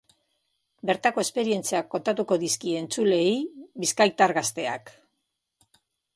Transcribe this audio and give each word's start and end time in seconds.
Bertako 0.89 1.21
esperientziak 1.23 1.91
kontatuko 1.91 2.39
dizkie 2.45 2.81
entzuleei 2.85 3.37
bizkaitar 3.85 4.35
gazteak. 4.41 4.93